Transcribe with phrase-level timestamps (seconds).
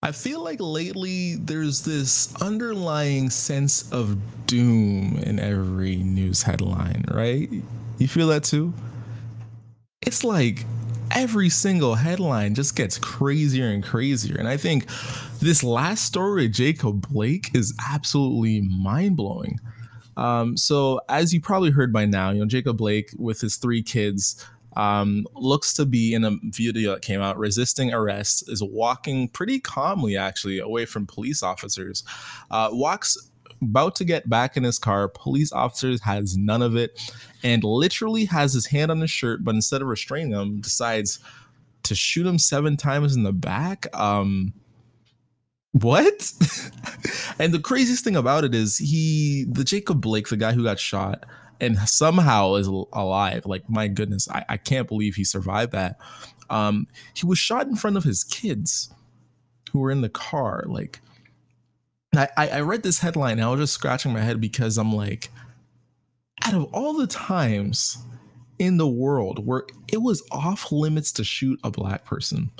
[0.00, 7.48] I feel like lately there's this underlying sense of doom in every news headline, right?
[7.98, 8.72] You feel that too?
[10.02, 10.64] It's like
[11.10, 14.36] every single headline just gets crazier and crazier.
[14.36, 14.86] And I think
[15.40, 19.58] this last story, Jacob Blake, is absolutely mind blowing.
[20.16, 23.82] Um, so, as you probably heard by now, you know, Jacob Blake with his three
[23.82, 24.44] kids
[24.76, 27.38] um, looks to be in a video that came out.
[27.38, 32.04] Resisting arrest is walking pretty calmly actually away from police officers.
[32.50, 33.16] Uh, walks
[33.62, 35.08] about to get back in his car.
[35.08, 39.54] Police officers has none of it and literally has his hand on his shirt but
[39.54, 41.18] instead of restraining him decides
[41.84, 43.86] to shoot him seven times in the back.
[43.94, 44.52] Um
[45.72, 46.32] what?
[47.40, 50.80] And the craziest thing about it is he the jacob blake the guy who got
[50.80, 51.24] shot
[51.60, 53.46] and somehow is alive.
[53.46, 55.98] Like my goodness, I, I can't believe he survived that.
[56.50, 58.90] Um, he was shot in front of his kids
[59.72, 60.64] who were in the car.
[60.66, 61.00] Like
[62.16, 65.30] I, I read this headline and I was just scratching my head because I'm like,
[66.44, 67.98] out of all the times
[68.58, 72.50] in the world where it was off limits to shoot a black person,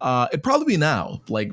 [0.00, 1.20] uh, it'd probably be now.
[1.28, 1.52] Like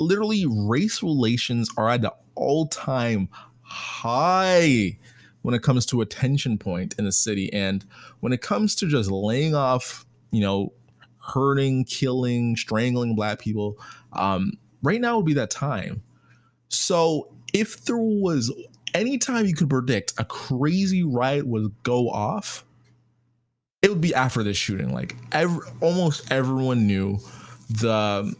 [0.00, 3.28] literally, race relations are at the all-time
[3.60, 4.98] high
[5.42, 7.52] when it comes to a tension point in the city.
[7.52, 7.84] And
[8.20, 10.72] when it comes to just laying off, you know,
[11.18, 13.78] hurting, killing, strangling black people,
[14.12, 16.02] um, right now would be that time.
[16.68, 18.52] So if there was
[18.94, 22.64] any time you could predict a crazy riot would go off,
[23.82, 24.92] it would be after this shooting.
[24.92, 27.18] Like every, almost everyone knew
[27.68, 28.34] the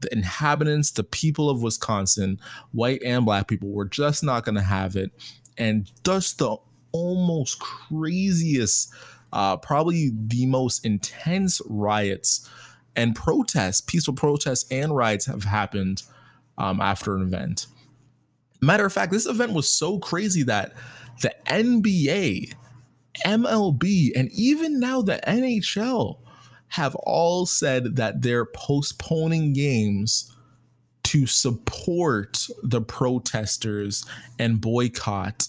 [0.00, 2.38] the inhabitants, the people of Wisconsin,
[2.70, 5.10] white and black people, were just not going to have it
[5.58, 6.56] and just the
[6.92, 8.92] almost craziest,
[9.32, 12.48] uh, probably the most intense riots
[12.96, 16.02] and protests, peaceful protests and riots have happened
[16.56, 17.66] um, after an event.
[18.60, 20.72] Matter of fact, this event was so crazy that
[21.22, 22.54] the NBA,
[23.24, 26.18] MLB, and even now the NHL
[26.68, 30.34] have all said that they're postponing games
[31.08, 34.04] to support the protesters
[34.38, 35.48] and boycott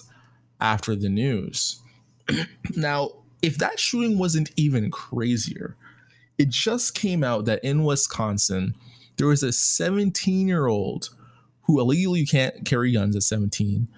[0.62, 1.82] after the news.
[2.78, 3.12] now,
[3.42, 5.76] if that shooting wasn't even crazier,
[6.38, 8.74] it just came out that in Wisconsin,
[9.18, 11.10] there was a 17 year old
[11.64, 13.90] who illegally can't carry guns at 17.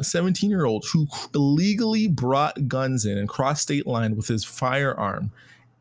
[0.00, 4.42] 17 um, year old who illegally brought guns in and crossed state line with his
[4.42, 5.30] firearm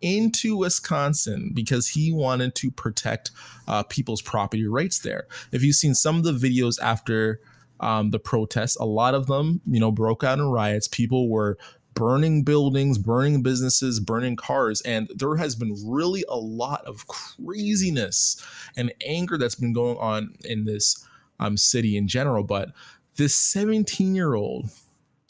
[0.03, 3.31] into Wisconsin because he wanted to protect
[3.67, 5.25] uh, people's property rights there.
[5.51, 7.39] If you've seen some of the videos after
[7.79, 10.87] um, the protests, a lot of them, you know, broke out in riots.
[10.87, 11.57] People were
[11.93, 14.81] burning buildings, burning businesses, burning cars.
[14.81, 18.43] And there has been really a lot of craziness
[18.75, 21.05] and anger that's been going on in this
[21.39, 22.43] um, city in general.
[22.43, 22.71] But
[23.15, 24.69] this 17 year old,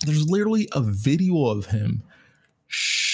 [0.05, 2.03] there's literally a video of him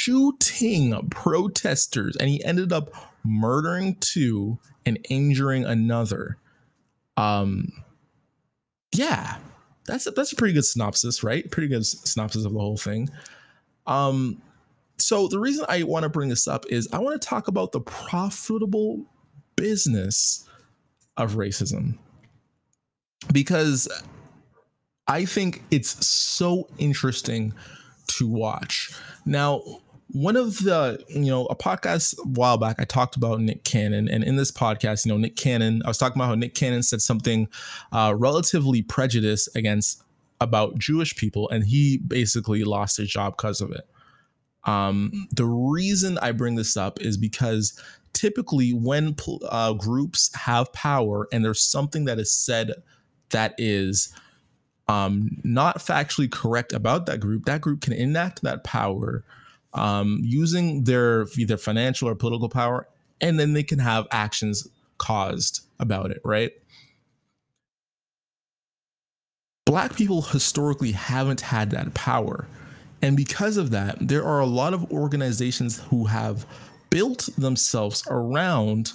[0.10, 2.90] shooting protesters and he ended up
[3.24, 6.38] murdering two and injuring another.
[7.16, 7.72] Um
[8.96, 9.38] yeah
[9.86, 11.50] that's a, that's a pretty good synopsis right?
[11.52, 13.10] Pretty good synopsis of the whole thing.
[13.86, 14.42] Um
[14.98, 17.72] so the reason i want to bring this up is i want to talk about
[17.72, 19.06] the profitable
[19.56, 20.48] business
[21.18, 21.98] of racism.
[23.32, 23.88] Because
[25.08, 27.54] i think it's so interesting
[28.10, 28.92] to watch.
[29.26, 29.62] Now,
[30.12, 34.08] one of the, you know, a podcast a while back, I talked about Nick Cannon.
[34.10, 36.82] And in this podcast, you know, Nick Cannon, I was talking about how Nick Cannon
[36.82, 37.48] said something
[37.92, 40.04] uh, relatively prejudiced against
[40.42, 43.88] about Jewish people, and he basically lost his job because of it.
[44.64, 47.80] Um, the reason I bring this up is because
[48.14, 49.16] typically when
[49.50, 52.74] uh, groups have power and there's something that is said
[53.30, 54.14] that is
[54.88, 59.24] um, not factually correct about that group, that group can enact that power
[59.74, 62.88] um, using their either financial or political power,
[63.22, 66.52] and then they can have actions caused about it, right?
[69.66, 72.48] Black people historically haven't had that power.
[73.02, 76.46] And because of that, there are a lot of organizations who have
[76.90, 78.92] built themselves around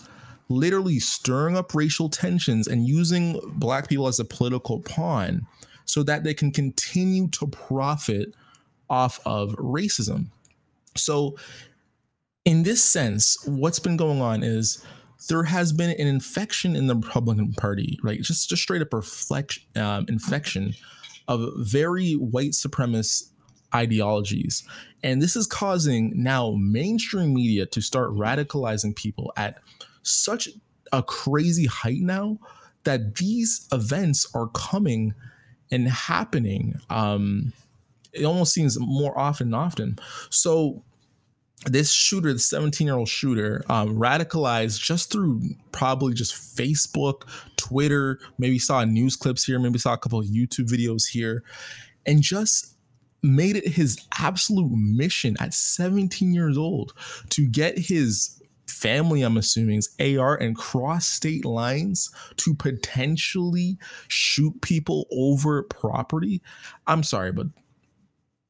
[0.49, 5.47] literally stirring up racial tensions and using black people as a political pawn
[5.85, 8.35] so that they can continue to profit
[8.91, 10.27] off of racism.
[10.97, 11.37] So,
[12.45, 14.85] in this sense, what's been going on is
[15.29, 18.21] there has been an infection in the Republican Party, right?
[18.21, 20.75] Just just straight up reflect um, infection
[21.29, 23.31] of very white supremacist
[23.75, 24.63] ideologies,
[25.03, 29.59] and this is causing now mainstream media to start radicalizing people at
[30.03, 30.49] such
[30.93, 32.39] a crazy height now
[32.85, 35.15] that these events are coming
[35.71, 36.79] and happening.
[36.91, 37.53] Um,
[38.15, 39.99] it almost seems more often and often.
[40.31, 40.83] So
[41.67, 45.41] this shooter, the 17 year old shooter, um, radicalized just through
[45.73, 47.23] probably just Facebook,
[47.57, 51.43] Twitter, maybe saw news clips here, maybe saw a couple of YouTube videos here,
[52.07, 52.77] and just
[53.23, 56.93] made it his absolute mission at 17 years old
[57.31, 63.79] to get his family, I'm assuming, AR and cross state lines to potentially
[64.09, 66.43] shoot people over property.
[66.87, 67.47] I'm sorry, but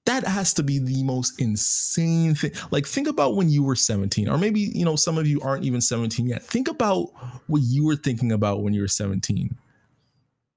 [0.07, 2.53] that has to be the most insane thing.
[2.71, 5.65] Like, think about when you were 17, or maybe, you know, some of you aren't
[5.65, 6.43] even 17 yet.
[6.43, 7.11] Think about
[7.47, 9.57] what you were thinking about when you were 17.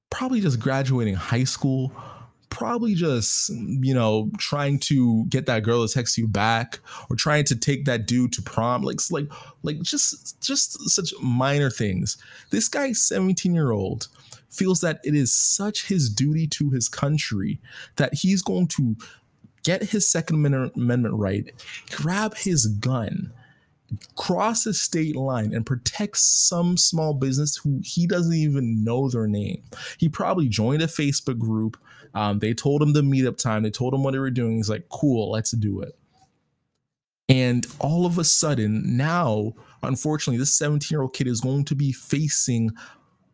[0.09, 1.93] Probably just graduating high school,
[2.49, 6.79] probably just, you know, trying to get that girl to text you back
[7.09, 8.81] or trying to take that dude to prom.
[8.81, 9.31] Like, like,
[9.63, 12.17] like just, just such minor things.
[12.49, 14.07] This guy, 17 year old,
[14.49, 17.59] feels that it is such his duty to his country
[17.97, 18.95] that he's going to
[19.67, 21.51] get his Second Amendment right,
[21.91, 23.33] grab his gun,
[24.15, 29.27] cross a state line, and protect some small business who he doesn't even know their
[29.27, 29.61] name.
[29.97, 31.75] He probably joined a Facebook group.
[32.13, 33.63] Um, they told him the meetup time.
[33.63, 34.55] They told him what they were doing.
[34.55, 35.99] He's like, cool, let's do it.
[37.27, 39.51] And all of a sudden, now,
[39.83, 42.71] unfortunately, this 17 year old kid is going to be facing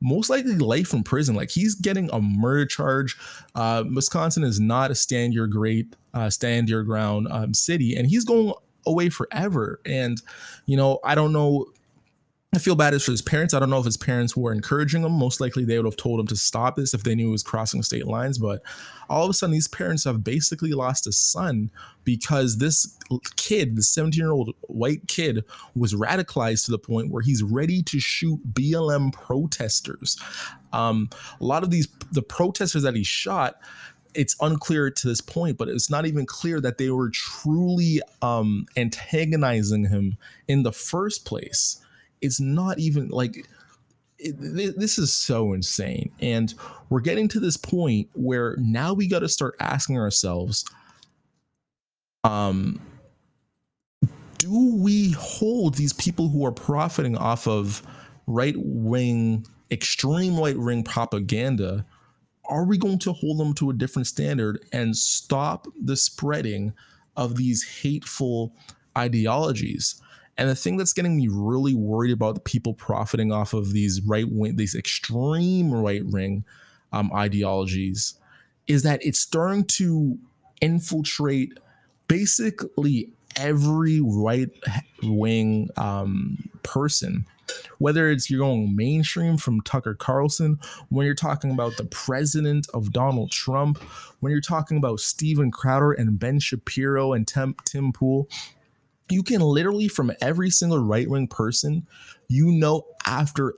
[0.03, 1.35] most likely life in prison.
[1.35, 3.17] Like he's getting a murder charge.
[3.55, 8.07] Uh, Wisconsin is not a stand your great, uh, stand your ground um, city, and
[8.07, 8.53] he's going
[8.85, 9.79] away forever.
[9.85, 10.21] And
[10.65, 11.67] you know, I don't know
[12.53, 13.55] I feel bad for his parents.
[13.55, 15.13] I don't know if his parents were encouraging him.
[15.13, 17.41] Most likely, they would have told him to stop this if they knew he was
[17.41, 18.37] crossing state lines.
[18.37, 18.61] But
[19.09, 21.71] all of a sudden, these parents have basically lost a son
[22.03, 22.95] because this
[23.37, 25.43] kid, the 17 year old white kid,
[25.75, 30.15] was radicalized to the point where he's ready to shoot BLM protesters.
[30.73, 31.09] Um,
[31.41, 33.55] a lot of these, the protesters that he shot,
[34.13, 38.67] it's unclear to this point, but it's not even clear that they were truly um,
[38.77, 40.17] antagonizing him
[40.47, 41.79] in the first place
[42.23, 43.47] it's not even like
[44.17, 44.35] it,
[44.79, 46.11] this is so insane.
[46.21, 46.53] And
[46.89, 50.65] we're getting to this point where now we got to start asking ourselves
[52.23, 52.79] um
[54.37, 57.81] do we hold these people who are profiting off of
[58.27, 61.85] right wing extreme right wing propaganda
[62.49, 66.71] are we going to hold them to a different standard and stop the spreading
[67.17, 68.55] of these hateful
[68.97, 70.01] ideologies
[70.37, 74.01] and the thing that's getting me really worried about the people profiting off of these
[74.01, 76.43] right wing, these extreme right wing
[76.91, 78.15] um, ideologies,
[78.67, 80.17] is that it's starting to
[80.61, 81.59] infiltrate
[82.07, 84.49] basically every right
[85.03, 87.25] wing um, person.
[87.77, 90.59] Whether it's you're going mainstream from Tucker Carlson,
[90.89, 93.77] when you're talking about the president of Donald Trump,
[94.21, 98.27] when you're talking about Steven Crowder and Ben Shapiro and Tim, Tim Pool,
[99.09, 101.87] you can literally from every single right wing person,
[102.27, 103.53] you know, after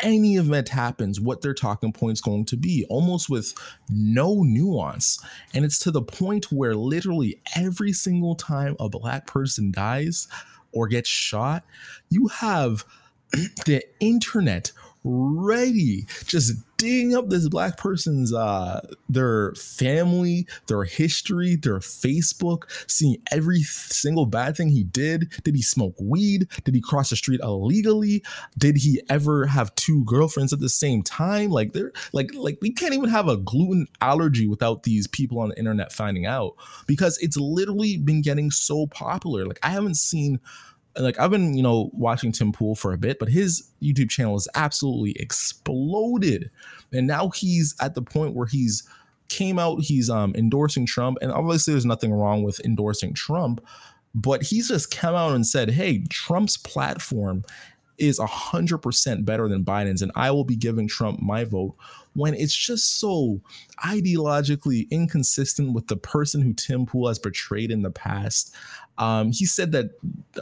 [0.00, 3.54] any event happens, what their talking point's going to be, almost with
[3.88, 5.18] no nuance.
[5.54, 10.28] And it's to the point where literally every single time a black person dies
[10.72, 11.64] or gets shot,
[12.10, 12.84] you have
[13.64, 14.72] the internet
[15.06, 16.06] ready.
[16.26, 23.62] Just digging up this black person's uh their family their history their facebook seeing every
[23.62, 25.32] single bad thing he did.
[25.42, 26.48] Did he smoke weed?
[26.64, 28.22] Did he cross the street illegally?
[28.58, 31.50] Did he ever have two girlfriends at the same time?
[31.50, 35.50] Like they're like like we can't even have a gluten allergy without these people on
[35.50, 39.46] the internet finding out because it's literally been getting so popular.
[39.46, 40.40] Like i haven't seen
[40.98, 44.34] like I've been, you know, watching Tim Pool for a bit, but his YouTube channel
[44.34, 46.50] has absolutely exploded.
[46.92, 48.88] And now he's at the point where he's
[49.28, 51.18] came out, he's um endorsing Trump.
[51.20, 53.60] And obviously there's nothing wrong with endorsing Trump,
[54.14, 57.44] but he's just come out and said, Hey, Trump's platform
[57.98, 61.74] is a hundred percent better than Biden's, and I will be giving Trump my vote
[62.14, 63.40] when it's just so
[63.84, 68.54] ideologically inconsistent with the person who Tim Pool has portrayed in the past.
[68.98, 69.90] Um, he said that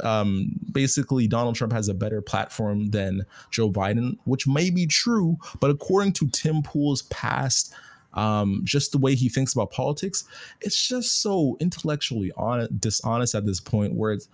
[0.03, 5.37] um, basically Donald Trump has a better platform than Joe Biden, which may be true,
[5.59, 7.75] but according to Tim Pool's past,
[8.13, 10.23] um, just the way he thinks about politics,
[10.61, 13.95] it's just so intellectually on, dishonest at this point.
[13.95, 14.29] Where it's,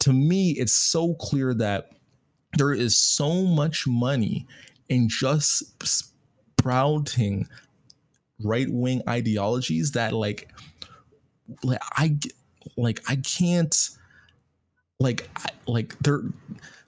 [0.00, 1.90] to me, it's so clear that
[2.56, 4.46] there is so much money
[4.88, 7.48] in just sprouting
[8.42, 10.50] right wing ideologies that like
[11.62, 12.16] like I
[12.76, 13.76] like I can't
[14.98, 16.22] like I, like they're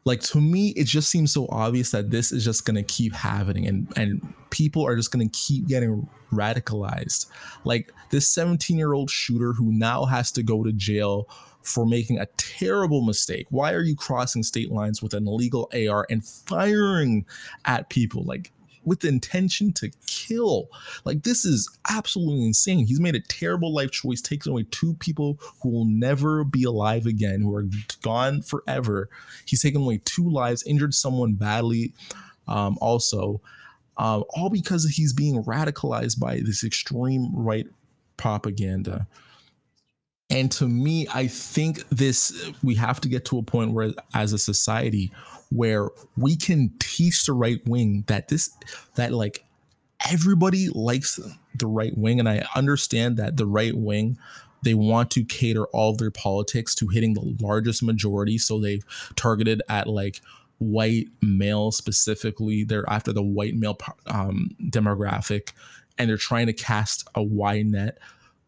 [0.05, 3.67] like to me it just seems so obvious that this is just to keep happening
[3.67, 7.27] and and people are just to keep getting radicalized.
[7.65, 11.29] Like this 17 year old shooter who now has to go to jail
[11.63, 16.07] for making a terrible mistake why are you crossing state lines with an illegal ar
[16.11, 17.25] and firing
[17.65, 18.53] at people like
[18.85, 20.69] with the intention to kill.
[21.05, 22.87] Like this is absolutely insane.
[22.87, 27.07] He's made a terrible life choice, taking away two people who will never be alive
[27.07, 27.67] again, who are
[28.03, 29.09] gone forever.
[29.45, 31.95] He's taken away two lives, injured someone badly,
[32.49, 33.41] um, also,
[33.97, 37.67] uh, all because he's being radicalized by this extreme right
[38.17, 39.07] propaganda.
[40.33, 44.33] And to me, I think this we have to get to a point where, as
[44.33, 45.13] a society,
[45.51, 48.51] where we can teach the right wing that this
[48.95, 49.45] that like
[50.11, 51.21] everybody likes
[51.55, 52.19] the right wing.
[52.19, 54.19] And i understand that the right wing
[54.63, 58.39] they want to cater all their politics to hitting the largest majority.
[58.39, 58.85] So they've
[59.17, 60.21] targeted at like
[60.59, 62.65] white male specifically.
[62.65, 65.53] They're after the white male um, demographic
[65.99, 67.99] and they're trying to cast a wide net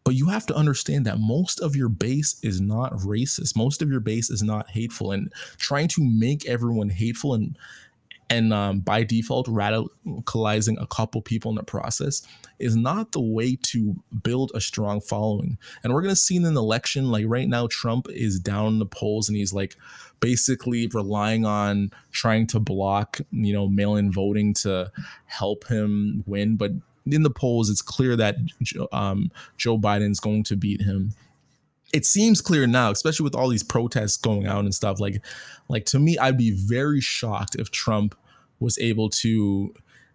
[0.05, 3.57] but you have to understand that most of your base is not racist.
[3.57, 7.57] Most of your base is not hateful, and trying to make everyone hateful and
[8.29, 12.23] and um, by default radicalizing a couple people in the process
[12.57, 15.57] is not the way to build a strong following.
[15.83, 18.85] And we're gonna see in an election like right now, Trump is down in the
[18.85, 19.75] polls and he's like
[20.21, 24.91] basically relying on trying to block you know mail-in voting to
[25.25, 26.71] help him win, but
[27.05, 28.35] in the polls, it's clear that
[28.91, 31.13] um, Joe Biden's going to beat him.
[31.93, 34.99] It seems clear now, especially with all these protests going out and stuff.
[34.99, 35.21] Like,
[35.69, 38.15] like to me, I'd be very shocked if Trump
[38.59, 39.73] was able to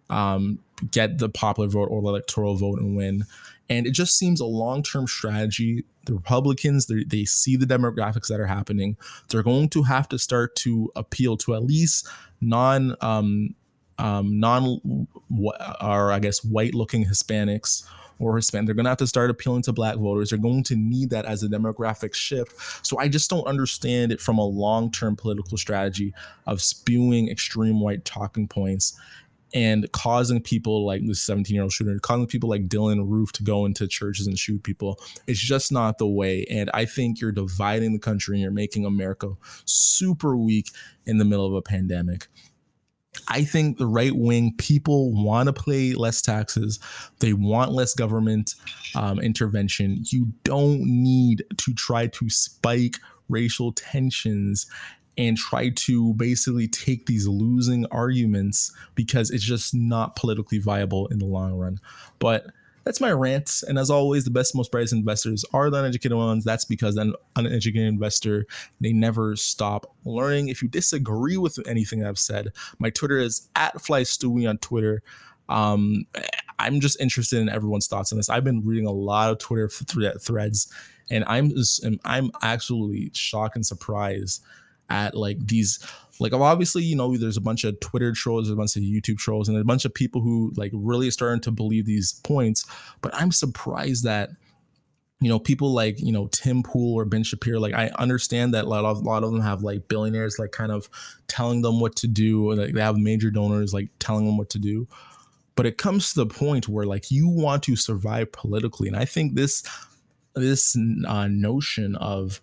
[0.09, 0.59] um,
[0.91, 3.23] get the popular vote or the electoral vote and win.
[3.69, 5.85] And it just seems a long term strategy.
[6.05, 8.97] The Republicans, they see the demographics that are happening.
[9.29, 12.07] They're going to have to start to appeal to at least
[12.41, 13.55] non um,
[14.01, 17.85] um, non or I guess white looking Hispanics
[18.19, 18.67] or Hispanic.
[18.67, 20.29] They're going to have to start appealing to black voters.
[20.29, 22.85] They're going to need that as a demographic shift.
[22.85, 26.13] So I just don't understand it from a long term political strategy
[26.47, 28.99] of spewing extreme white talking points
[29.53, 33.43] and causing people like this 17 year old shooter, causing people like Dylann Roof to
[33.43, 34.99] go into churches and shoot people.
[35.27, 36.45] It's just not the way.
[36.49, 39.33] And I think you're dividing the country and you're making America
[39.65, 40.69] super weak
[41.05, 42.27] in the middle of a pandemic.
[43.27, 46.79] I think the right wing people want to pay less taxes.
[47.19, 48.55] They want less government
[48.95, 50.03] um, intervention.
[50.05, 54.65] You don't need to try to spike racial tensions
[55.17, 61.19] and try to basically take these losing arguments because it's just not politically viable in
[61.19, 61.79] the long run.
[62.19, 62.47] But
[62.83, 63.63] that's my rant.
[63.67, 66.43] And as always, the best, most brightest investors are the uneducated ones.
[66.43, 68.45] That's because an uneducated investor,
[68.79, 70.49] they never stop learning.
[70.49, 75.03] If you disagree with anything I've said, my Twitter is at FlyStewie on Twitter.
[75.49, 76.05] Um,
[76.59, 78.29] I'm just interested in everyone's thoughts on this.
[78.29, 80.71] I've been reading a lot of Twitter threads,
[81.09, 84.43] and I'm just, I'm absolutely shocked and surprised
[84.89, 85.79] at like these
[86.21, 89.17] like obviously you know there's a bunch of twitter trolls there's a bunch of youtube
[89.17, 92.65] trolls and a bunch of people who like really starting to believe these points
[93.01, 94.29] but i'm surprised that
[95.19, 98.65] you know people like you know tim pool or ben shapiro like i understand that
[98.65, 100.89] a lot of, a lot of them have like billionaires like kind of
[101.27, 104.59] telling them what to do like they have major donors like telling them what to
[104.59, 104.87] do.
[105.55, 109.05] But it comes to the point where like you want to survive politically and i
[109.05, 109.63] think this
[110.33, 112.41] this uh, notion of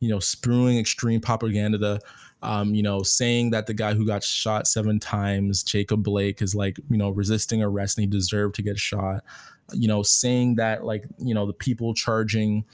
[0.00, 2.00] you know, spewing extreme propaganda,
[2.42, 6.54] um, you know, saying that the guy who got shot seven times, Jacob Blake, is
[6.54, 9.24] like, you know, resisting arrest and he deserved to get shot.
[9.72, 12.64] You know, saying that like, you know, the people charging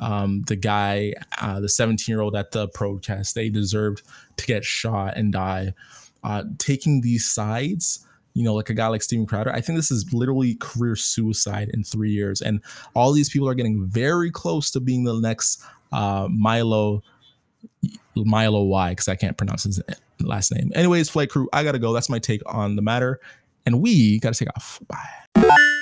[0.00, 4.02] um, the guy, uh, the 17 year old at the protest, they deserved
[4.36, 5.72] to get shot and die.
[6.22, 9.90] Uh, taking these sides, you know, like a guy like Steven Crowder, I think this
[9.90, 12.40] is literally career suicide in three years.
[12.40, 12.60] And
[12.94, 15.62] all these people are getting very close to being the next
[15.94, 17.02] uh, Milo
[18.16, 19.80] Milo Y because I can't pronounce his
[20.20, 20.70] last name.
[20.74, 21.92] Anyways, flight crew, I gotta go.
[21.92, 23.20] That's my take on the matter,
[23.64, 24.80] and we gotta take off.
[24.88, 25.73] Bye.